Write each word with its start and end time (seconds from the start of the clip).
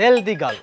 ਦਿਲ 0.00 0.20
ਦੀ 0.24 0.34
ਗੱਲ। 0.40 0.56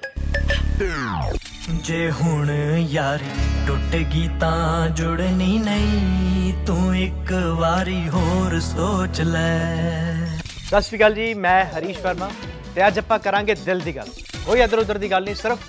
ਜੇ 1.85 2.09
ਹੁਣ 2.11 2.49
ਯਾਰੀ 2.89 3.25
ਟੁੱਟ 3.67 3.95
ਗਈ 4.13 4.27
ਤਾਂ 4.39 4.87
ਜੁੜਨੀ 4.89 5.57
ਨਹੀਂ 5.59 6.53
ਤੂੰ 6.67 6.95
ਇੱਕ 6.97 7.33
ਵਾਰੀ 7.57 7.97
ਹੋਰ 8.09 8.59
ਸੋਚ 8.59 9.21
ਲੈ। 9.21 10.39
ਸਤਿ 10.39 10.81
ਸ਼੍ਰੀ 10.81 10.97
ਅਕਾਲ 10.97 11.13
ਜੀ 11.13 11.33
ਮੈਂ 11.33 11.63
ਹਰੀਸ਼ 11.75 11.99
ਵਰਮਾ 11.99 12.29
ਤੇ 12.75 12.85
ਅੱਜ 12.87 12.99
ਆਪਾਂ 12.99 13.19
ਕਰਾਂਗੇ 13.19 13.55
ਦਿਲ 13.55 13.79
ਦੀ 13.79 13.95
ਗੱਲ। 13.95 14.09
ਕੋਈ 14.45 14.61
ਇਧਰ 14.61 14.79
ਉਧਰ 14.79 14.97
ਦੀ 14.97 15.11
ਗੱਲ 15.11 15.23
ਨਹੀਂ 15.23 15.35
ਸਿਰਫ 15.35 15.59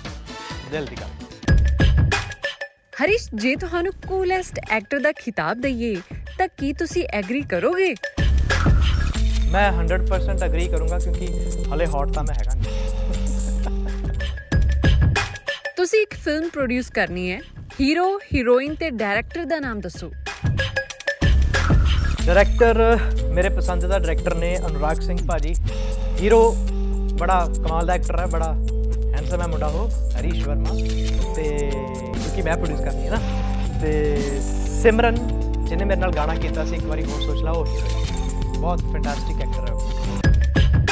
ਦਿਲ 0.71 0.85
ਦੀ 0.85 0.95
ਗੱਲ। 0.95 1.11
ਹਰੀਸ਼ 3.03 3.29
ਜੇ 3.35 3.55
ਤੁਹਾਨੂੰ 3.55 3.93
ਕੂਲੈਸਟ 4.07 4.59
ਐਕਟਰ 4.69 4.99
ਦਾ 4.99 5.11
ਖਿਤਾਬ 5.19 5.61
ਦਈਏ 5.61 5.95
ਤਾਂ 6.37 6.47
ਕੀ 6.57 6.73
ਤੁਸੀਂ 6.73 7.07
ਐਗਰੀ 7.13 7.41
ਕਰੋਗੇ? 7.51 7.93
ਮੈਂ 9.51 9.71
100% 9.73 10.45
ਅਗਰੀ 10.45 10.67
ਕਰੂੰਗਾ 10.67 10.97
ਕਿਉਂਕਿ 10.99 11.27
ਹਲੇ 11.73 11.85
ਹੌਟ 11.85 12.13
ਤਾਂ 12.13 12.23
ਮੈਂ 12.23 12.35
ਹੈਗਾ 12.35 12.53
ਨਹੀਂ। 12.53 12.88
ਤੁਸੀਂ 15.79 15.99
ਇੱਕ 15.99 16.13
ਫਿਲਮ 16.13 16.47
ਪ੍ਰੋਡਿਊਸ 16.49 16.89
ਕਰਨੀ 16.89 17.29
ਹੈ। 17.31 17.39
ਹੀਰੋ 17.81 18.05
ਹੀਰੋਇਨ 18.33 18.73
ਤੇ 18.75 18.89
ਡਾਇਰੈਕਟਰ 18.89 19.43
ਦਾ 19.45 19.59
ਨਾਮ 19.59 19.79
ਦੱਸੋ। 19.79 20.09
ਡਾਇਰੈਕਟਰ 22.25 22.99
ਮੇਰੇ 23.33 23.49
ਪਸੰਦ 23.49 23.85
ਦਾ 23.85 23.99
ਡਾਇਰੈਕਟਰ 23.99 24.35
ਨੇ 24.35 24.57
ਅਨੁਰਾਗ 24.67 24.99
ਸਿੰਘ 25.01 25.17
ਭਾਜੀ। 25.27 25.53
ਹੀਰੋ 26.21 26.41
ਬੜਾ 27.19 27.39
ਕਮਾਲ 27.55 27.85
ਦਾ 27.85 27.93
ਐਕਟਰ 27.93 28.19
ਹੈ 28.19 28.25
ਬੜਾ 28.25 28.51
ਹੈਂਡਸਮ 28.53 29.41
ਹੈ 29.41 29.47
ਮੁੰਡਾ 29.47 29.67
ਉਹ 29.67 29.89
ਹਰੀਸ਼ 30.19 30.43
ਵਰਮਾ। 30.47 30.75
ਤੇ 31.35 31.43
ਕਿਉਂਕਿ 31.71 32.41
ਮੈਂ 32.41 32.57
ਪ੍ਰੋਡਿਊਸ 32.57 32.79
ਕਰਨੀ 32.79 33.07
ਹੈ 33.07 33.11
ਨਾ। 33.11 33.79
ਤੇ 33.81 34.17
ਸਿਮਰਨ 34.81 35.15
ਜਿਹਨੇ 35.65 35.85
ਮੇਰੇ 35.85 35.99
ਨਾਲ 35.99 36.13
ਗਾਣਾ 36.15 36.35
ਕੀਤਾ 36.35 36.65
ਸੀ 36.65 36.75
ਇੱਕ 36.75 36.85
ਵਾਰੀ 36.85 37.03
ਹੋਰ 37.03 37.21
ਸੋਚ 37.21 37.43
ਲਾ 37.43 37.51
ਉਹ 37.51 37.65
ਬਹੁਤ 38.57 38.81
ਫੈਂਟੈਸਟਿਕ 38.91 39.41
ਐਕਟਰ 39.41 39.69
ਹੈ 39.69 40.85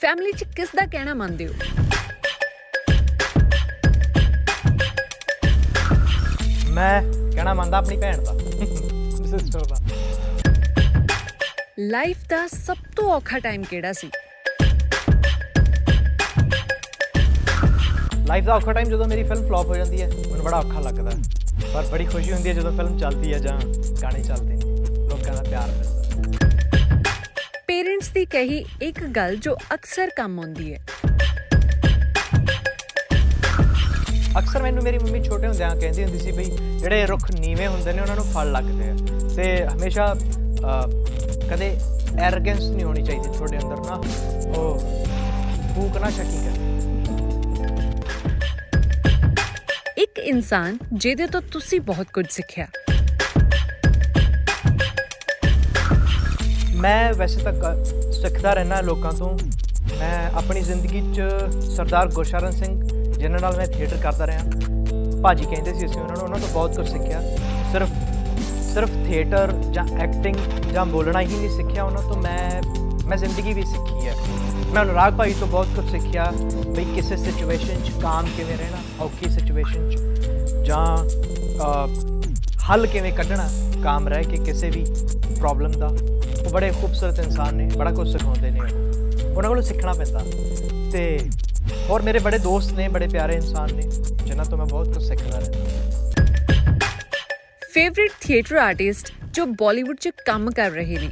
ਫੈਮਿਲੀ 0.00 0.32
'ਚ 0.32 0.44
ਕਿਸ 0.56 0.68
ਦਾ 0.76 0.86
ਕਹਿਣਾ 0.86 1.14
ਮੰਨਦੇ 1.14 1.46
ਹੋ? 1.46 1.52
ਮੈਂ 6.78 7.02
ਕਹਿਣਾ 7.32 7.54
ਮੰਨਦਾ 7.54 7.76
ਆਪਣੀ 7.76 7.96
ਭੈਣ 7.96 8.18
ਦਾ। 8.24 8.32
ਸਿਸਟਰ 9.28 9.60
ਦਾ। 9.60 9.76
ਲਾਈਫ 11.78 12.16
ਦਾ 12.28 12.46
ਸਭ 12.46 12.76
ਤੋਂ 12.96 13.12
ਔਖਾ 13.12 13.38
ਟਾਈਮ 13.38 13.62
ਕਿਹੜਾ 13.62 13.92
ਸੀ? 13.92 14.10
ਲਾਈਫ 18.26 18.44
ਦਾ 18.44 18.54
ਔਖਾ 18.54 18.72
ਟਾਈਮ 18.72 18.88
ਜਦੋਂ 18.88 19.06
ਮੇਰੀ 19.06 19.22
ਫਿਲਮ 19.22 19.48
ਫਲॉप 19.48 19.66
ਹੋ 19.66 19.74
ਜਾਂਦੀ 19.74 20.02
ਹੈ 20.02 20.08
ਮੈਨੂੰ 20.08 20.44
ਬੜਾ 20.44 20.56
ਔਖਾ 20.56 20.80
ਲੱਗਦਾ 20.80 21.10
ਹੈ। 21.10 21.16
ਪਰ 21.74 21.86
ਬੜੀ 21.86 22.04
ਖੁਸ਼ੀ 22.04 22.32
ਹੁੰਦੀ 22.32 22.48
ਹੈ 22.48 22.54
ਜਦੋਂ 22.54 22.72
ਫਿਲਮ 22.72 22.98
ਚੱਲਦੀ 22.98 23.32
ਹੈ 23.34 23.38
ਜਾਂ 23.38 23.58
ਗਾਣੇ 24.02 24.22
ਚੱਲਦੇ 24.22 24.54
ਨੇ। 24.54 24.76
ਲੋਕਾਂ 25.08 25.34
ਦਾ 25.34 25.42
ਪਿਆਰ 25.42 25.68
ਮਿਲਦਾ 25.68 25.98
ਪੇਰੈਂਟਸ 27.66 28.08
ਦੀ 28.08 28.24
ਕਹੀ 28.24 28.64
ਇੱਕ 28.82 29.04
ਗੱਲ 29.04 29.36
ਜੋ 29.36 29.56
ਅਕਸਰ 29.74 30.10
ਕੰਮ 30.16 30.40
ਆਉਂਦੀ 30.40 30.74
ਹੈ 30.74 30.84
ਅਕਸਰ 34.48 34.62
ਮੈਨੂੰ 34.62 34.82
ਮੇਰੀ 34.84 34.98
ਮੰਮੀ 34.98 35.22
ਛੋਟੇ 35.22 35.46
ਹੁੰਦਿਆਂ 35.46 35.74
ਕਹਿੰਦੀ 35.76 36.04
ਹੁੰਦੀ 36.04 36.18
ਸੀ 36.18 36.32
ਬਈ 36.32 36.44
ਜਿਹੜੇ 36.78 37.06
ਰੁੱਖ 37.06 37.30
ਨੀਵੇਂ 37.30 37.66
ਹੁੰਦੇ 37.68 37.92
ਨੇ 37.92 38.00
ਉਹਨਾਂ 38.00 38.14
ਨੂੰ 38.16 38.24
ਫਲ 38.24 38.52
ਲੱਗਦੇ 38.52 38.88
ਆ। 38.90 38.94
ਤੇ 39.36 39.66
ਹਮੇਸ਼ਾ 39.66 40.06
ਕਦੇ 41.50 41.68
ਐਰੋਗੈਂਸ 42.20 42.62
ਨਹੀਂ 42.62 42.84
ਹੋਣੀ 42.84 43.02
ਚਾਹੀਦੀ 43.04 43.28
ਤੁਹਾਡੇ 43.28 43.58
ਅੰਦਰ 43.58 43.76
ਨਾ। 43.76 43.96
ਉਹ 44.56 44.78
ਫੂਕ 45.74 45.96
ਨਾ 45.96 46.10
ਸ਼ਕੀ 46.10 46.38
ਕਰ। 46.44 46.56
ਇੱਕ 49.96 50.18
ਇਨਸਾਨ 50.18 50.78
ਜਿਹਦੇ 50.92 51.26
ਤੋਂ 51.26 51.40
ਤੁਸੀਂ 51.52 51.80
ਬਹੁਤ 51.80 52.06
ਕੁਝ 52.12 52.26
ਸਿੱਖਿਆ। 52.30 52.66
ਮੈਂ 56.74 57.12
ਵੈਸੇ 57.14 57.40
ਤਾਂ 57.42 57.52
ਸਿੱਖਦਾ 58.12 58.54
ਰਹਿਣਾ 58.54 58.80
ਲੋਕਾਂ 58.80 59.12
ਤੋਂ। 59.12 59.38
ਮੈਂ 59.98 60.30
ਆਪਣੀ 60.34 60.60
ਜ਼ਿੰਦਗੀ 60.60 61.02
'ਚ 61.14 61.22
ਸਰਦਾਰ 61.76 62.08
ਗੁਰਸ਼ਰਨ 62.08 62.50
ਸਿੰਘ 62.50 62.97
ਜਿਨ੍ਹਾਂ 63.18 63.40
ਨਾਲ 63.40 63.56
ਮੈਂ 63.56 63.66
ਥੀਏਟਰ 63.68 63.96
ਕਰਦਾ 63.96 64.26
ਰਿਹਾ 64.26 64.42
ਭਾਜੀ 65.22 65.44
ਕਹਿੰਦੇ 65.44 65.72
ਸੀ 65.72 65.86
ਅਸੀਂ 65.86 65.96
ਉਹਨਾਂ 65.96 66.16
ਨੂੰ 66.16 66.24
ਉਹਨਾਂ 66.24 66.38
ਤੋਂ 66.38 66.48
ਬਹੁਤ 66.48 66.76
ਕੁਝ 66.76 66.88
ਸਿੱਖਿਆ 66.88 67.20
ਸਿਰਫ 67.72 67.88
ਸਿਰਫ 68.72 68.90
ਥੀਏਟਰ 69.06 69.52
ਜਾਂ 69.72 69.84
ਐਕਟਿੰਗ 69.98 70.36
ਜਾਂ 70.72 70.84
ਬੋਲਣਾ 70.86 71.20
ਹੀ 71.20 71.26
ਨਹੀਂ 71.28 71.48
ਸਿੱਖਿਆ 71.50 71.84
ਉਹਨਾਂ 71.84 72.02
ਤੋਂ 72.02 72.16
ਮੈਂ 72.18 72.62
ਮੈਂ 73.06 73.16
ਜ਼ਿੰਦਗੀ 73.16 73.52
ਵੀ 73.52 73.62
ਸਿੱਖੀ 73.64 74.06
ਹੈ 74.06 74.14
ਮੈਂ 74.74 74.82
ਅਨੁਰਾਗ 74.82 75.12
ਭਾਈ 75.14 75.34
ਤੋਂ 75.40 75.46
ਬਹੁਤ 75.46 75.68
ਕੁਝ 75.76 75.84
ਸਿੱਖਿਆ 75.90 76.30
ਬਈ 76.68 76.84
ਕਿਸੇ 76.94 77.16
ਸਿਚੁਏਸ਼ਨ 77.16 77.82
'ਚ 77.84 77.92
ਕਾਮ 78.02 78.26
ਕਿਵੇਂ 78.36 78.56
ਰਹਿਣਾ 78.56 78.78
ਔਖੀ 79.00 79.30
ਸਿਚੁਏਸ਼ਨ 79.30 79.90
'ਚ 79.90 80.64
ਜਾਂ 80.66 80.84
ਅ, 80.96 81.86
ਹੱਲ 82.68 82.86
ਕਿਵੇਂ 82.86 83.12
ਕੱਢਣਾ 83.12 83.48
ਕਾਮ 83.84 84.08
ਰਹਿ 84.08 84.24
ਕੇ 84.24 84.36
ਕਿਸੇ 84.44 84.70
ਵੀ 84.70 84.84
ਪ੍ਰੋਬਲਮ 85.38 85.72
ਦਾ 85.72 85.86
ਉਹ 85.86 86.50
ਬੜੇ 86.50 86.70
ਖੂਬਸੂਰਤ 86.70 87.18
ਇਨਸਾਨ 87.18 87.54
ਨੇ 87.54 87.68
ਬੜਾ 87.76 87.90
ਕੁਝ 87.90 88.08
ਸਿਖਾਉਂਦੇ 88.12 88.50
ਨੇ 88.50 88.60
ਉਹ 88.60 89.36
ਉਹਨਾਂ 89.36 89.48
ਕੋਲੋਂ 89.48 89.62
ਸਿੱਖਣਾ 89.62 89.92
ਪੈਂਦਾ 89.92 90.24
ਤੇ 90.92 91.18
ਹੋਰ 91.88 92.02
ਮੇਰੇ 92.02 92.18
ਬੜੇ 92.18 92.38
ਦੋਸਤ 92.38 92.72
ਨੇ 92.72 92.88
ਬੜੇ 92.88 93.06
ਪਿਆਰੇ 93.08 93.34
ਇਨਸਾਨ 93.34 93.74
ਨੇ 93.74 93.82
ਜਿਨ੍ਹਾਂ 94.24 94.44
ਤੋਂ 94.44 94.58
ਮੈਂ 94.58 94.66
ਬਹੁਤ 94.66 94.94
ਕੁਝ 94.94 95.04
ਸਿੱਖਦਾ 95.04 95.38
ਰਹਿੰਦਾ 95.38 95.58
ਫੇਵਰਿਟ 97.72 98.12
ਥੀਏਟਰ 98.20 98.56
ਆਰਟਿਸਟ 98.58 99.12
ਜੋ 99.32 99.46
ਬਾਲੀਵੁੱਡ 99.60 99.96
'ਚ 99.96 100.10
ਕੰਮ 100.26 100.50
ਕਰ 100.50 100.70
ਰਹੇ 100.70 100.98
ਨੇ 100.98 101.10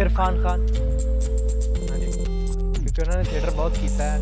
ਇਰਫਾਨ 0.00 0.42
ਖਾਨ 0.42 0.66
ਕਿਉਂਕਿ 2.90 3.00
ਉਹਨਾਂ 3.00 3.16
ਨੇ 3.16 3.24
ਥੀਏਟਰ 3.24 3.50
ਬਹੁਤ 3.50 3.78
ਕੀਤਾ 3.78 4.04
ਹੈ 4.04 4.18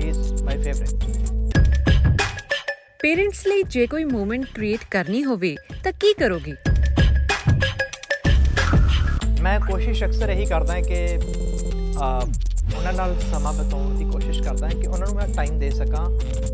ਇਜ਼ 0.00 0.42
ਮਾਈ 0.42 0.62
ਫੇਵਰਿਟ 0.62 1.04
ਪੇਰੈਂਟਸ 3.00 3.46
ਲਈ 3.46 3.62
ਜੇ 3.70 3.86
ਕੋਈ 3.86 4.04
ਮੂਮੈਂਟ 4.04 4.44
ਕ੍ਰੀਏਟ 4.54 4.84
ਕਰਨੀ 4.90 5.24
ਹੋਵੇ 5.24 5.54
ਤਾਂ 5.84 5.92
ਕੀ 5.94 6.12
ਕਰੋਗੇ 6.14 6.54
ਮੈਂ 9.42 9.58
ਕੋਸ਼ਿਸ਼ 9.62 10.04
ਅਕਸਰ 10.04 10.30
ਇਹੀ 10.30 10.46
ਕਰਦਾ 10.46 10.74
ਹਾਂ 10.74 10.82
ਕਿ 10.82 12.45
ਉਹਨਾਂ 12.86 13.06
ਨਾਲ 13.06 13.16
ਸਮਾਂ 13.32 13.52
ਬਿਤਾਉਣ 13.52 13.94
ਦੀ 13.94 14.04
ਕੋਸ਼ਿਸ਼ 14.04 14.42
ਕਰਦਾ 14.42 14.66
ਹਾਂ 14.66 14.80
ਕਿ 14.80 14.86
ਉਹਨਾਂ 14.86 15.06
ਨੂੰ 15.06 15.16
ਮੈਂ 15.16 15.28
ਟਾਈਮ 15.28 15.58
ਦੇ 15.58 15.70
ਸਕਾਂ। 15.70 16.10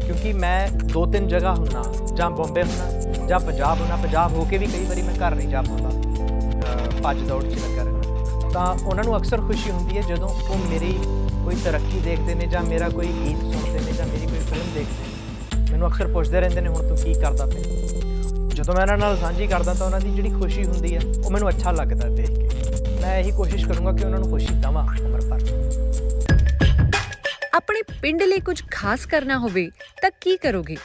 ਕਿਉਂਕਿ 0.06 0.32
ਮੈਂ 0.32 0.68
ਦੋ 0.68 1.06
ਤਿੰਨ 1.06 1.28
ਜਗ੍ਹਾ 1.28 1.54
ਹੁੰਨਾ 1.54 1.84
ਜਾਂ 2.16 2.30
ਬੰਬੇ 2.30 2.62
ਹੁੰਨਾ 2.62 3.26
ਜਾਂ 3.26 3.40
ਪੰਜਾਬ 3.40 3.80
ਹੁੰਨਾ 3.80 3.96
ਪੰਜਾਬ 3.96 4.32
ਹੋ 4.32 4.44
ਕੇ 4.44 4.58
ਵੀ 4.58 4.66
ਕਈ 4.66 4.84
ਵਾਰੀ 4.84 5.02
ਮੈਂ 5.02 5.14
ਘਰ 5.14 5.34
ਨਹੀਂ 5.34 5.48
ਜਾ 5.48 5.62
ਪਾਉਂਦਾ 5.62 5.88
ਅਹ, 5.88 7.02
ਭੱਜ 7.02 7.28
ਦੌੜ 7.28 7.42
'ਚ 7.42 7.54
ਲੱਗਾ 7.54 7.82
ਰਹਿੰਦਾ। 7.82 8.50
ਤਾਂ 8.50 8.86
ਉਹਨਾਂ 8.86 9.04
ਨੂੰ 9.04 9.16
ਅਕਸਰ 9.16 9.40
ਖੁਸ਼ੀ 9.40 9.70
ਹੁੰਦੀ 9.70 9.96
ਹੈ 9.96 10.02
ਜਦੋਂ 10.02 10.28
ਉਹ 10.28 10.70
ਮੇਰੀ 10.70 10.98
ਕੋਈ 11.44 11.54
ਤਰੱਕੀ 11.64 12.00
ਦੇਖਦੇ 12.00 12.34
ਨੇ 12.34 12.46
ਜਾਂ 12.46 12.62
ਮੇਰਾ 12.62 12.88
ਕੋਈ 12.88 13.06
ਗੀਤ 13.06 13.38
ਸੁਣਦੇ 13.38 13.80
ਨੇ 13.80 13.92
ਜਾਂ 13.92 14.06
ਮੇਰੀ 14.06 14.26
ਕੋਈ 14.26 14.38
ਫਿਲਮ 14.38 14.66
ਦੇਖਦੇ 14.74 15.02
ਨੇ। 15.02 15.72
ਮੈਨੂੰ 15.72 15.88
ਅਕਸਰ 15.88 16.06
ਪੁੱਛਦੇ 16.06 16.40
ਰਹਿੰਦੇ 16.40 16.60
ਨੇ 16.60 16.68
ਹੁਣ 16.68 16.88
ਤੂੰ 16.88 16.96
ਕੀ 16.96 17.14
ਕਰਦਾ 17.14 17.46
ਪਿਆ? 17.46 17.62
ਜਦੋਂ 18.54 18.74
ਮੈਂ 18.74 18.82
ਉਹਨਾਂ 18.82 18.98
ਨਾਲ 18.98 19.16
ਸਾਂਝੀ 19.16 19.46
ਕਰਦਾ 19.46 19.74
ਤਾਂ 19.74 19.86
ਉਹਨਾਂ 19.86 20.00
ਦੀ 20.00 20.10
ਜਿਹੜੀ 20.10 20.30
ਖੁਸ਼ੀ 20.30 20.64
ਹੁੰਦੀ 20.64 20.96
ਹੈ 20.96 21.00
ਉਹ 21.24 21.30
ਮੈਨੂੰ 21.30 21.48
ਅੱਛਾ 21.48 21.70
ਲੱਗਦਾ 21.70 22.08
ਦੇਖ 22.08 22.30
ਕੇ। 22.30 22.48
ਮੈਂ 23.02 23.18
ਇਹੀ 23.18 23.30
ਕੋਸ਼ਿਸ਼ 23.30 23.66
ਕਰੂੰਗਾ 23.66 23.92
ਕਿ 23.92 24.04
ਉਹਨਾਂ 24.04 24.18
ਨੂੰ 24.18 24.30
ਖੁਸ਼ੀ 24.30 24.54
ਦਵਾਂ 24.54 24.86
ਉਮਰ 25.04 25.20
ਭਰ। 25.30 25.40
ਆਪਣੇ 27.82 27.98
ਪਿੰਡ 28.00 28.22
ਲਈ 28.22 28.40
ਕੁਝ 28.40 28.62
ਖਾਸ 28.70 29.04
ਕਰਨਾ 29.06 29.36
ਹੋਵੇ 29.38 29.68
ਤਾਂ 30.02 30.10
ਕੀ 30.20 30.36
ਕਰੋਗੇ? 30.36 30.76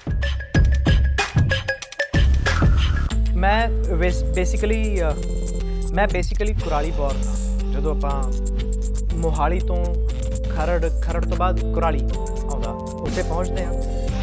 ਮੈਂ 3.35 3.67
ਬੇਸਿਕਲੀ 4.35 4.99
ਮੈਂ 5.93 6.07
ਬੇਸਿਕਲੀ 6.07 6.53
ਕੁਰਾਲੀ 6.53 6.91
ਬੋਰਨ 6.91 7.23
ਹਾਂ 7.23 7.71
ਜਦੋਂ 7.71 7.95
ਆਪਾਂ 7.95 9.15
ਮੋਹਾਲੀ 9.15 9.59
ਤੋਂ 9.59 9.77
ਖਰੜ 10.51 10.89
ਖਰੜ 11.03 11.23
ਤੋਂ 11.25 11.37
ਬਾਅਦ 11.37 11.59
ਕੁਰਾਲੀ 11.73 12.01
ਆਉਂਦਾ, 12.01 12.71
ਉੱਥੇ 12.71 13.23
ਪਹੁੰਚਦੇ 13.23 13.65
ਹਾਂ 13.65 13.73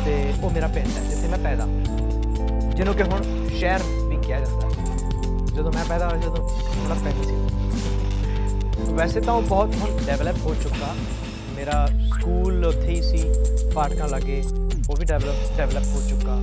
ਤੇ 0.04 0.32
ਉਹ 0.42 0.50
ਮੇਰਾ 0.50 0.66
ਪਿੰਡ 0.66 0.96
ਹੈ, 0.96 1.02
ਜਿੱਥੇ 1.04 1.28
ਮੈਂ 1.28 1.38
ਪੈਦਾ 1.38 1.64
ਹੋਇਆ। 1.64 2.70
ਜਿਹਨੂੰ 2.70 2.94
ਕਿ 2.94 3.02
ਹੁਣ 3.02 3.48
ਸ਼ਹਿਰ 3.58 3.82
ਵੀ 4.08 4.16
ਕਿਹਾ 4.26 4.40
ਜਾਂਦਾ 4.40 4.66
ਹੈ। 4.66 4.72
ਜਦੋਂ 5.54 5.72
ਮੈਂ 5.72 5.84
ਪੈਦਾ 5.84 6.08
ਹੋਇਆ, 6.08 6.20
ਜਦੋਂ 6.20 6.48
ਥੋੜਾ 6.74 6.94
ਪਿੰਡ 6.94 7.24
ਸੀ। 7.24 8.92
ਵੈਸੇ 8.92 9.20
ਤਾਂ 9.20 9.34
ਉਹ 9.34 9.42
ਬਹੁਤ 9.42 9.74
ਹੁਣ 9.74 9.96
ਡਿਵੈਲਪ 9.96 10.36
ਹੋ 10.38 10.54
ਚੁੱਕਾ। 10.54 10.94
ਮੇਰਾ 11.56 11.87
ਸਕੂਲ 11.87 12.65
ਉੱਥੇ 12.65 12.88
ਹੀ 12.88 13.03
ਸੀ 13.03 13.22
ਫਾਟਕਾਂ 13.75 14.09
ਲਾਗੇ, 14.09 14.42
ਉਹ 14.91 14.97
ਵੀ 14.97 15.04
ਡਿਵੈਲਪ 15.04 15.56
ਡਿਵੈਲਪ 15.56 15.87
ਹੋ 15.87 16.03
ਚੁੱਕਾ। 16.09 16.37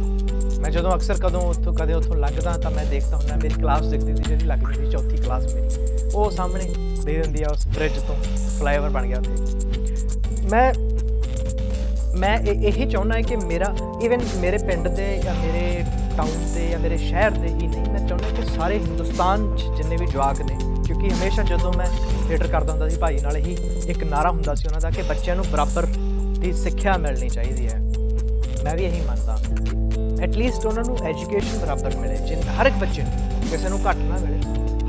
ਮੈਂ 0.62 0.72
ਜਦੋਂ 0.72 0.96
ਅਕਸਰ 0.96 1.18
ਕਦੋਂ 1.20 1.42
ਉੱਥੋਂ, 1.42 1.74
ਕਦੇ 1.74 1.94
ਉੱਥੋਂ 1.94 2.16
ਲੰਘਦਾ 2.16 2.58
ਤਾਂ 2.58 2.72
ਮੈਂ 2.72 2.86
ਦੇਖਦਾ 2.86 3.18
ਹੁੰਦਾ, 3.18 3.36
ਮੇਰੀ 3.36 3.54
ਕਲਾਸ 3.54 3.88
ਦਿਖਦੀ 3.88 4.16
ਸੀ 4.16 4.24
ਜਿਹੜੀ 4.24 4.46
ਲੱਗਦੀ 4.46 4.74
ਸੀ 4.74 4.92
ਚੌਥੀ 4.92 5.18
ਕਲਾਸ 5.18 5.54
ਮੇਰੀ। 5.56 6.10
ਉਹ 6.14 6.32
ਸਾਹਮਣੇ 6.32 6.74
ਦੇ 7.06 7.14
ਦਿੰਦੀ 7.14 7.44
ਆ 7.44 7.47
ਉਸ 7.52 7.68
ਬ੍ਰਿਜ 7.68 8.00
ਤੋਂ 8.00 8.16
ਫਲਾਈਓਵਰ 8.59 8.90
ਬਣ 8.90 9.08
ਗਿਆ 9.08 9.18
ਉੱਥੇ। 9.18 10.47
ਮੈਂ 10.52 10.74
ਮੈਂ 12.18 12.38
ਇਹ, 12.40 12.68
ਇਹੀ 12.68 12.85
ਚਾਹੁੰਦਾ 12.85 13.16
ਹਾਂ 13.16 13.24
ਕਿ 13.24 13.35
ਮੇਰਾ 13.35 13.76
ਇਵਨ 14.03 14.26
ਮੇਰੇ 14.38 14.58
ਪਿੰਡ 14.58 14.88
ਦੇ 14.88 15.22
ਜਾਂ 15.24 15.34
ਮੇਰੇ 15.35 15.84
ਟਾਊਨ 16.17 16.53
ਦੇ 16.53 16.67
ਜਾਂ 16.69 16.79
ਮੇਰੇ 16.79 16.97
ਸ਼ਹਿਰ 16.97 17.31
ਦੇ 17.31 17.47
ਹੀ 17.47 17.67
ਨਹੀਂ, 17.67 17.91
ਮੈਂ 17.91 18.08
ਚਾਹੁੰਦਾ 18.08 18.29
ਕਿ 18.29 18.46
ਸਾਰੇ 18.46 18.79
ਹਿੰਦੁਸਤਾਨ 18.79 19.55
'ਚ 19.58 19.63
ਜਿੰਨੇ 19.78 19.97
ਵੀ 19.97 20.05
ਜਵਾਕ 20.05 20.41
ਨੇ, 20.41 20.58
ਕਿਉਂਕਿ 20.87 21.09
ਹਮੇਸ਼ਾ 21.09 21.43
ਜਦੋਂ 21.43 21.73
ਮੈਂ 21.73 21.87
ਥੀਏਟਰ 22.28 22.47
ਕਰਦਾ 22.47 22.72
ਹੁੰਦਾ 22.72 22.90
ਸੀ, 22.90 22.97
ਭਾਈ 22.97 23.19
ਨਾਲ 23.19 23.35
ਹੀ 23.35 23.58
ਇੱਕ 23.87 24.03
ਨਾਰਾ 24.03 24.31
ਹੁੰਦਾ 24.31 24.55
ਸੀ 24.55 24.67
ਉਹਨਾਂ 24.67 24.81
ਦਾ 24.81 24.90
ਕਿ 24.90 25.02
ਬੱਚਿਆਂ 25.02 25.35
ਨੂੰ 25.35 25.46
ਬਰਾਬਰ 25.52 25.85
ਦੀ 26.40 26.53
ਸਿੱਖਿਆ 26.53 26.97
ਮਿਲਣੀ 26.97 27.29
ਚਾਹੀਦੀ 27.29 27.67
ਹੈ। 27.67 27.79
ਮੈਂ 28.63 28.75
ਵੀ 28.75 28.84
ਇਹੀ 28.84 29.02
ਮੰਨਦਾ। 29.02 29.37
ਐਟ 30.23 30.35
ਲੀਸਟ 30.35 30.66
ਉਹਨਾਂ 30.66 30.84
ਨੂੰ 30.84 30.97
ਐਜੂਕੇਸ਼ਨ 31.03 31.59
ਬਰਾਬਰ 31.59 31.96
ਮਿਲੇ, 31.96 32.17
ਜਿਨ, 32.17 32.41
ਹਰ 32.41 32.66
ਇੱਕ 32.66 32.75
ਬੱਚੇ 32.75 33.03
ਨੂੰ, 33.03 33.11
ਕਿਸੇ 33.52 33.69
ਨੂੰ 33.69 33.79
ਘੱਟ 33.90 33.96
ਨਾ 33.96 34.17
ਮਿਲੇ। 34.17 34.40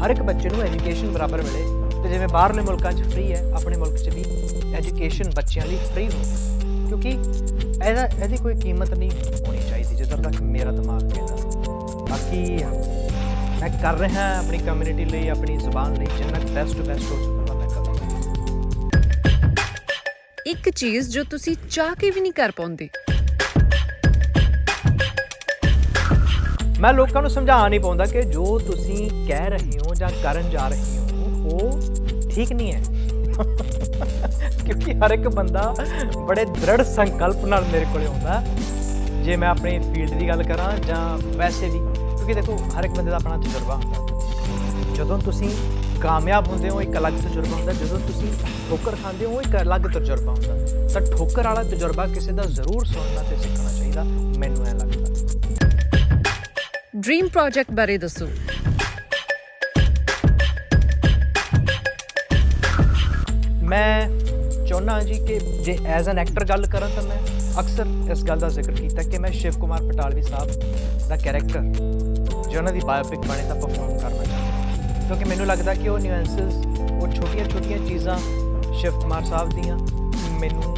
ਹਰ 0.04 0.10
ਇੱਕ 0.10 0.22
ਬੱਚੇ 0.22 0.48
ਨੂੰ 0.48 0.62
ਐਜੂਕੇਸ਼ਨ 0.62 1.10
ਬਰਾਬਰ 1.10 1.42
ਮਿਲੇ। 1.42 1.64
ਤੇ 2.02 2.08
ਜਿਵੇਂ 2.08 2.28
ਬਾਹਰਲੇ 2.28 2.62
ਮੁਲਕਾਂ 2.62 2.92
'ਚ 2.92 3.02
ਫ੍ਰੀ 3.02 3.32
ਹੈ, 3.32 3.52
ਆਪਣੇ 3.54 3.76
ਮੁਲਕ 3.76 3.96
'ਚ 3.96 4.08
ਵੀ 4.08 4.24
ਐਜੂਕੇਸ਼ਨ 4.74 5.30
ਬੱਚਿਆਂ 5.36 5.66
ਲਈ 5.66 5.76
ਫ੍ਰੀ 5.76 6.06
ਹੋਵੇ 6.06 6.88
ਕਿਉਂਕਿ 6.88 7.08
ਇਹਦਾ, 7.88 8.06
ਇਹਦੀ 8.06 8.36
ਕੋਈ 8.36 8.54
ਕੀਮਤ 8.54 8.94
ਨਹੀਂ 8.94 9.10
ਹੋਣੀ 9.46 9.58
ਚਾਹੀਦੀ। 9.58 9.71
ਜਿੱਧਰ 10.02 10.22
ਤੱਕ 10.22 10.40
ਮੇਰਾ 10.43 10.70
ਦਿਮਾਗ 10.70 11.10
ਕਹਿੰਦਾ 11.10 11.34
ਬਾਕੀ 12.10 12.38
ਮੈਂ 13.60 13.69
ਕਰ 13.82 13.99
ਰਿਹਾ 13.99 14.22
ਆਪਣੀ 14.38 14.58
ਕਮਿਊਨਿਟੀ 14.58 15.04
ਲਈ 15.04 15.28
ਆਪਣੀ 15.28 15.56
ਜ਼ੁਬਾਨ 15.56 15.93
ਲਈ 15.94 16.06
ਜਿੰਨਾ 16.19 16.38
ਬੈਸਟ 16.54 16.81
ਬੈਸਟ 16.81 17.10
ਹੋ 17.10 17.19
ਸਕਦਾ 17.19 17.54
ਮੈਂ 17.54 17.69
ਕਰਾਂਗਾ 17.69 18.06
ਇੱਕ 20.46 20.69
ਚੀਜ਼ 20.70 21.10
ਜੋ 21.10 21.25
ਤੁਸੀਂ 21.25 21.54
ਚਾਹ 21.70 21.94
ਕੇ 21.94 22.10
ਵੀ 22.10 22.20
ਨਹੀਂ 22.20 22.32
ਕਰ 22.32 22.50
ਪਾਉਂਦੇ। 22.50 22.88
ਮੈਂ 26.81 26.93
ਲੋਕਾਂ 26.93 27.22
ਨੂੰ 27.22 27.31
ਸਮਝਾ 27.31 27.69
ਨਹੀਂ 27.69 27.81
ਪਾਉਂਦਾ 27.81 28.05
ਕਿ 28.05 28.22
ਜੋ 28.22 28.58
ਤੁਸੀਂ 28.58 29.10
ਕਹਿ 29.28 29.50
ਰਹੇ 29.50 29.78
ਹੋ 29.78 29.94
ਜਾਂ 29.94 30.10
ਕਰਨ 30.22 30.50
ਜਾ 30.50 30.69
ਰਹੇ 30.69 30.98
ਹੋ 30.98 31.48
ਉਹ 31.52 32.31
ਠੀਕ 32.31 32.52
ਨਹੀਂ 32.52 32.72
ਹੈ। 32.72 32.82
ਕਿਉਂਕਿ 34.64 34.94
ਹਰ 34.94 35.10
ਇੱਕ 35.10 35.28
ਬੰਦਾ 35.28 35.75
ਬੜੇ 36.19 36.44
ਦ੍ਰਿੜ 36.44 36.82
ਸੰਕਲਪ 36.82 37.44
ਨਾਲ 37.44 37.64
ਮੇਰੇ 37.72 37.87
ਕੋਲੇ 37.93 38.06
ਆਉਂਦਾ। 38.06 38.43
ਜੇ 39.22 39.36
ਮੈਂ 39.36 39.48
ਆਪਣੀ 39.48 39.78
ਫੀਲਡ 39.78 40.10
ਦੀ 40.10 40.28
ਗੱਲ 40.28 40.42
ਕਰਾਂ 40.42 40.78
ਜਾਂ 40.78 41.19
ਵੈਸੇ 41.36 41.66
ਵੀ 41.66 41.78
ਕਿਉਂਕਿ 42.16 42.34
ਦੇਖੋ 42.34 42.56
ਹਰ 42.78 42.84
ਇੱਕ 42.84 42.92
ਬੰਦੇ 42.92 43.10
ਦਾ 43.10 43.16
ਆਪਣਾ 43.16 43.36
ਤਜਰਬਾ 43.36 43.74
ਹੁੰਦਾ। 43.74 44.94
ਜਦੋਂ 44.94 45.19
ਤੁਸੀਂ 45.19 45.50
ਕਾਮਯਾਬ 46.00 46.48
ਹੁੰਦੇ 46.48 46.70
ਹੋ 46.70 46.80
ਇੱਕ 46.80 46.98
ਅਲੱਗ 46.98 47.12
ਤਜਰਬਾ 47.12 47.56
ਹੁੰਦਾ। 47.56 47.72
ਜਦੋਂ 47.72 47.98
ਤੁਸੀਂ 47.98 48.32
ਠੋਕਰ 48.69 48.96
ਖਾਂਦੇ 49.02 49.26
ਹੋ 49.26 49.40
ਇੱਕ 49.40 49.62
ਅਲੱਗ 49.62 49.80
ਤਜਰਬਾ 49.80 50.32
ਹੁੰਦਾ। 50.32 50.56
ਤਾਂ 50.92 51.16
ਠੋਕਰ 51.16 51.44
ਵਾਲਾ 51.44 51.62
ਤਜਰਬਾ 51.62 52.06
ਕਿਸੇ 52.06 52.32
ਦਾ 52.32 52.42
ਜ਼ਰੂਰ 52.42 52.84
ਸੁਣਨਾ 52.84 53.22
ਤੇ 53.22 53.36
ਸਿੱਖਣਾ 53.36 53.72
ਚਾਹੀਦਾ। 53.72 54.04
ਮੈਨੂੰ 54.38 54.66
ਐ 54.66 54.72
ਲੱਗਦਾ। 54.72 55.06
ਡ੍ਰੀਮ 56.96 57.28
ਪ੍ਰੋਜੈਕਟ 57.28 57.70
ਬਾਰੇ 57.70 57.98
ਦੱਸੋ। 57.98 58.28
ਮੈਂ 63.62 64.08
ਚਾਹੁੰਦਾ 64.84 65.12
ਜੀ 65.12 65.19
ਕਿ 65.26 65.38
ਜੇ 65.64 65.79
ਐਜ਼ 65.87 66.08
ਐਨ 66.08 66.19
ਐਕਟਰ 66.19 66.44
ਗੱਲ 66.44 66.67
ਕਰਾਂ 66.67 66.88
ਤਾਂ 66.88 67.02
ਮੈਂ 67.02 67.17
ਅਕਸਰ 67.61 67.87
ਇਸ 68.12 68.25
ਗੱਲ 68.25 68.38
ਦਾ 68.38 68.49
ਜ਼ਿਕਰ 68.49 68.73
ਕੀਤਾ 68.73 69.02
ਕਿ 69.02 69.19
ਮੈਂ 69.19 69.31
ਸ਼ਿਵ 69.32 69.52
ਕੁਮਾਰ 69.52 69.82
ਪਟਾਲਵੀ 69.82 70.23
ਸਾਹਿਬ 70.23 70.50
ਦਾ 71.08 71.17
ਕੈਰੈਕਟਰ 71.17 71.61
ਜੇ 72.50 72.56
ਉਹਨਾਂ 72.58 72.73
ਦੀ 72.73 72.81
ਬਾਇਓਪਿਕ 72.81 73.19
ਬਣੇ 73.19 73.43
ਤਾਂ 73.43 73.56
ਪਰਫਾਰਮ 73.56 73.99
ਕਰਨਾ 73.99 74.25
ਚਾਹੁੰਦਾ। 74.25 75.06
ਕਿਉਂਕਿ 75.06 75.25
ਮੈਨੂੰ 75.25 75.46
ਲੱਗਦਾ 75.46 75.75
ਕਿ 75.75 75.88
ਉਹ 75.88 75.99
ਨਿਊਐਂਸਸ 75.99 76.55
ਉਹ 77.02 77.08
ਛੋਟੀਆਂ-ਛੋਟੀਆਂ 77.08 77.79
ਚੀਜ਼ਾਂ 77.79 78.19
ਸ਼ਿਵ 78.81 79.00
ਕੁਮਾਰ 79.00 79.25
ਸਾਹਿਬ 79.25 79.49
ਦੀਆਂ 79.50 79.79
ਮੈਨੂੰ 80.40 80.76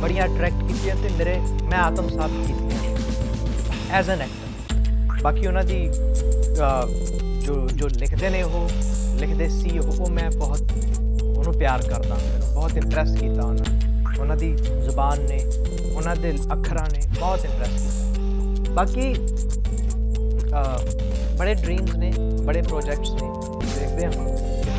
ਬੜੀਆਂ 0.00 0.26
ਅਟਰੈਕਟ 0.26 0.62
ਕੀਤੀਆਂ 0.68 0.96
ਤੇ 0.96 1.08
ਮੇਰੇ 1.18 1.38
ਮੈਂ 1.62 1.78
ਆਤਮ 1.78 2.08
ਸਾਥ 2.08 2.30
ਕੀਤੀਆਂ। 2.46 2.96
ਐਜ਼ 3.92 4.10
ਐਨ 4.10 4.20
ਐਕਟਰ 4.20 5.22
ਬਾਕੀ 5.22 5.46
ਉਹਨਾਂ 5.46 5.64
ਦੀ 5.64 5.88
ਅਹ, 5.88 6.88
ਜੋ 7.44 7.68
ਜੋ 7.68 7.88
ਲਿਖਦੇ 7.88 8.30
ਨੇ 8.30 8.42
ਉਹ 8.42 8.68
ਲਿਖਦੇ 9.16 9.48
ਸੀ 9.48 9.78
ਉਹ 9.78 9.92
ਉਹ 10.00 10.10
ਮੈਂ 10.10 10.30
ਬਹੁਤ 10.30 10.62
ਉਹਨੂੰ 11.40 11.54
ਪਿਆਰ 11.54 11.82
ਕਰਦਾ 11.82 12.16
ਮੈਨੂੰ 12.16 12.54
ਬਹੁਤ 12.54 12.76
ਇੰਪ੍ਰੈਸ 12.76 13.12
ਕੀਤਾ 13.12 13.42
ਉਹਨਾਂ 13.42 13.64
ਉਹਨਾਂ 14.18 14.36
ਦੀ 14.36 14.56
ਜ਼ੁਬਾਨ 14.84 15.20
ਨੇ 15.20 15.44
ਉਹਨਾਂ 15.92 16.16
ਦੇ 16.16 16.38
ਅੱਖਰਾਂ 16.52 16.86
ਨੇ 16.92 17.00
ਬਹੁਤ 17.20 17.44
ਇੰਪ੍ਰੈਸ 17.44 17.70
ਕੀਤਾ 17.72 18.72
ਬਾਕੀ 18.72 19.14
ਅਹ, 20.52 20.78
ਬੜੇ 21.38 21.54
ਡ੍ਰੀਮਸ 21.54 21.96
ਨੇ 21.96 22.12
ਬੜੇ 22.42 22.62
ਪ੍ਰੋਜੈਕਟਸ 22.62 23.10
ਨੇ 23.12 23.20
ਦੇਖਦੇ 23.74 24.06
ਹਾਂ 24.06 24.12
ਹੁਣ 24.12 24.28
ਕਿੱਥੇ 24.28 24.62
ਤੱਕ। 24.62 24.70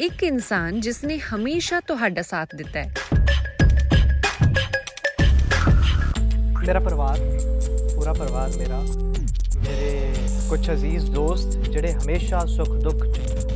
ਇੱਕ 0.00 0.22
ਇਨਸਾਨ 0.22 0.80
ਜਿਸ 0.80 1.04
ਨੇ 1.04 1.18
ਹਮੇਸ਼ਾ 1.26 1.80
ਤੁਹਾਡਾ 1.80 2.22
ਸਾਥ 2.22 2.54
ਦਿੱਤਾ 2.54 2.80
ਹੈ 2.80 2.90
ਮੇਰਾ 6.60 6.80
ਪਰਿਵਾਰ 6.80 7.18
ਪੂਰਾ 7.94 8.12
ਪਰਿਵਾਰ 8.12 8.50
ਮੇਰਾ 8.56 8.80
ਮੇਰੇ 9.58 10.14
ਕੁਝ 10.48 10.70
ਅਜ਼ੀਜ਼ 10.70 11.10
ਦੋਸਤ 11.10 11.56
ਜਿਹੜੇ 11.68 11.94
ਹਮੇਸ਼ਾ 11.94 12.46
ਸੁੱਖ 12.46 12.68
ਦੁੱਖ 12.82 13.06
'ਚ 13.06 13.13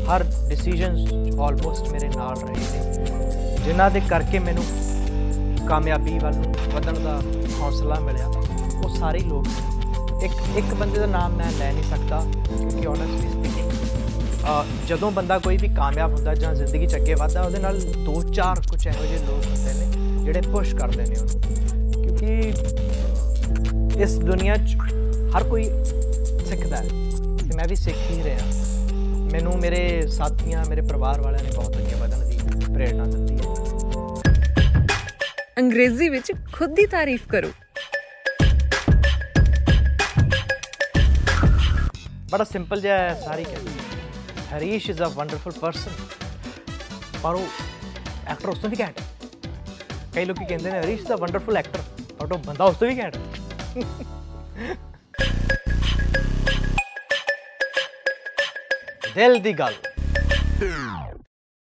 ਹਰ 0.09 0.25
ਡਿਸੀਜਨਸ 0.49 1.13
ਆਲਮੋਸਟ 1.41 1.89
ਮੇਰੇ 1.93 2.09
ਨਾਲ 2.09 2.37
ਰਹੇ 2.39 2.53
ਨੇ, 2.53 2.59
ਜਿਨ੍ਹਾਂ 3.65 3.91
ਦੇ 3.91 4.01
ਕਰਕੇ 4.09 4.39
ਮੈਨੂੰ 4.39 4.65
ਕਾਮਯਾਬੀ 5.69 6.19
ਵੱਲ 6.19 6.37
ਨੂੰ 6.37 6.55
ਵਧਣ 6.75 6.99
ਦਾ 7.05 7.21
ਹੌਸਲਾ 7.61 8.01
ਮਿਲਿਆ। 8.01 8.27
ਉਹ 8.27 8.97
ਸਾਰੇ 8.97 9.19
ਹੀ 9.19 9.25
ਲੋਕ 9.25 9.47
ਨੇ। 9.47 9.53
ਇੱਕ 10.27 10.33
ਇੱਕ 10.59 10.75
ਬੰਦੇ 10.75 11.01
ਦਾ 11.01 11.07
ਨਾਮ 11.07 11.33
ਮੈਂ 11.33 11.51
ਲੈ 11.59 11.73
ਨਹੀਂ 11.73 11.85
ਸਕਦਾ, 11.85 12.25
ਕਿਉਂਕਿ 12.47 12.87
ਓਨੈਸਟਲੀ 12.87 13.29
ਸਪੀਕਿੰਗ 13.29 13.71
ਜਦੋਂ 14.89 15.11
ਬੰਦਾ 15.11 15.39
ਕੋਈ 15.39 15.57
ਵੀ 15.57 15.69
ਕਾਮਯਾਬ 15.69 16.15
ਹੁੰਦਾ 16.15 16.35
ਜਾਂ 16.35 16.55
ਜ਼ਿੰਦਗੀ 16.55 16.87
'ਚ 16.87 16.97
ਅੱਗੇ 16.97 17.15
ਵਧਦਾ, 17.15 17.43
ਉਹਦੇ 17.43 17.59
ਨਾਲ 17.59 17.81
ਦੋ 17.97 18.25
ਚਾਰ 18.25 18.61
ਕੁਝ 18.71 18.87
ਇਹੋ 18.87 19.03
ਜਿਹੇ 19.03 19.19
ਲੋਕ 19.19 19.47
ਹੁੰਦੇ 19.47 19.75
ਨੇ, 19.75 19.87
ਜਿਹੜੇ 20.25 20.41
ਪੁਸ਼ 20.53 20.75
ਕਰਦੇ 20.75 21.05
ਨੇ 21.05 21.17
ਉਹਨੂੰ। 21.17 21.41
ਕਿਉਂਕਿ 21.93 22.53
ਇਸ 24.03 24.21
ਦੁਨੀਆ 24.21 24.57
'ਚ 24.57 24.77
ਹਰ 25.37 25.45
ਕੋਈ 25.45 25.65
ਸਿੱਖਦਾ 26.49 26.77
ਹੈ, 26.77 26.83
ਤੇ 27.39 27.57
ਮੈਂ 27.57 27.69
ਵੀ 27.69 27.77
ਸਿੱਖ 27.77 27.97
ਹੀ 28.11 28.23
ਰਿਹਾ। 28.23 28.39
ਮੈਨੂੰ 29.33 29.59
ਮੇਰੇ 29.59 30.07
ਸਾਥੀਆਂ 30.07 30.65
ਮੇਰੇ 30.69 30.81
ਪਰਿਵਾਰ 30.81 31.21
ਵਾਲਿਆਂ 31.21 31.45
ਨੇ 31.45 31.51
ਬਹੁਤ 31.57 31.77
ਅੱਗੇ 31.77 31.95
ਵਧਣ 31.95 32.25
ਦੀ 32.29 32.39
ਪ੍ਰੇਰਣਾ 32.75 33.05
ਦਿੱਤੀ 33.05 33.39
ਹੈ। 33.39 33.55
ਅੰਗਰੇਜ਼ੀ 35.59 36.09
ਵਿੱਚ 36.09 36.33
ਖੁਦ 36.53 36.75
ਦੀ 36.75 36.87
ਤਾਰੀਫ 36.87 37.27
ਕਰੋ। 37.29 37.51
ਬੜਾ 42.31 42.45
ਸਿੰਪਲ 42.45 42.81
ਜਿਹਾ 42.81 42.99
ਹੈ 42.99 43.21
ਸਾਰੀ 43.25 43.45
ਕਹਿੰਦੀ 43.45 43.71
Harish 44.55 44.91
is 44.91 45.03
a 45.03 45.09
wonderful 45.15 45.53
person 45.53 45.91
ਪਰ 47.23 47.35
ਉਹ 47.35 47.47
ਐਕਟਰ 48.27 48.49
ਉਸ 48.49 48.59
ਤੋਂ 48.59 48.71
ਵੀ 48.71 48.77
ਘੈਂਟ 48.81 49.01
ਕਈ 50.15 50.25
ਲੋਕੀ 50.25 50.45
ਕਹਿੰਦੇ 50.45 50.71
ਨੇ 50.73 50.81
Harish 50.81 51.07
a 51.13 51.17
wonderful 51.17 51.57
actor 51.57 51.83
but 52.23 52.33
ਉਹ 52.33 52.39
ਬੰਦਾ 52.39 52.65
ਉਸ 52.65 52.77
ਤੋਂ 52.77 52.89
ਵੀ 52.89 52.99
ਘੈਂਟ 52.99 53.17
ਦਿਲ 59.19 59.39
ਦੀ 59.39 59.53
ਗੱਲ। 59.53 59.75